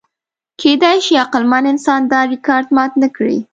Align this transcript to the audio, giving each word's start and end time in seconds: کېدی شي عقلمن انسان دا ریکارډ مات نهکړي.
کېدی 0.59 0.97
شي 1.05 1.13
عقلمن 1.25 1.63
انسان 1.73 2.01
دا 2.11 2.19
ریکارډ 2.33 2.65
مات 2.75 2.91
نهکړي. 3.01 3.39